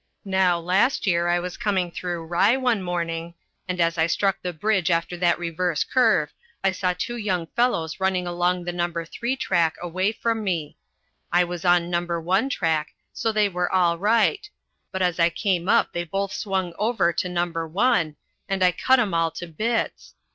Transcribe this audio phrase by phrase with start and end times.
[0.25, 3.35] Now, last year I was coming through Rye one morning,
[3.67, 7.99] and as I struck the bridge after that reverse curve I saw two young fellows
[7.99, 8.91] running along the No.
[9.05, 10.75] 3 track away from me.
[11.31, 12.03] I was on No.
[12.19, 14.49] 1 track, so they were all right,
[14.91, 17.45] but as I came up they both swung over to No.
[17.45, 18.15] 1,
[18.49, 20.15] and I cut 'em all to bits.